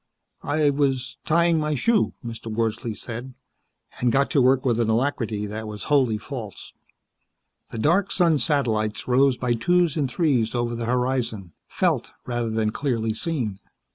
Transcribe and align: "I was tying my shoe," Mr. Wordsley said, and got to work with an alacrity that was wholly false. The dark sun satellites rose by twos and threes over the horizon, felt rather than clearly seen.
"I 0.41 0.71
was 0.71 1.17
tying 1.25 1.59
my 1.59 1.75
shoe," 1.75 2.15
Mr. 2.25 2.47
Wordsley 2.51 2.95
said, 2.97 3.35
and 3.99 4.11
got 4.11 4.31
to 4.31 4.41
work 4.41 4.65
with 4.65 4.79
an 4.79 4.89
alacrity 4.89 5.45
that 5.45 5.67
was 5.67 5.83
wholly 5.93 6.17
false. 6.17 6.73
The 7.69 7.77
dark 7.77 8.11
sun 8.11 8.39
satellites 8.39 9.07
rose 9.07 9.37
by 9.37 9.53
twos 9.53 9.95
and 9.95 10.09
threes 10.09 10.55
over 10.55 10.73
the 10.73 10.85
horizon, 10.87 11.51
felt 11.67 12.13
rather 12.25 12.49
than 12.49 12.71
clearly 12.71 13.13
seen. 13.13 13.59